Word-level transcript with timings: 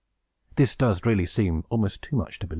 This 0.55 0.75
does 0.75 1.05
really 1.05 1.27
seem 1.27 1.63
almost 1.69 2.01
too 2.01 2.15
much 2.15 2.39
to 2.39 2.47
believe. 2.47 2.49